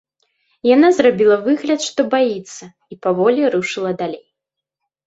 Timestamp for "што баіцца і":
1.91-3.01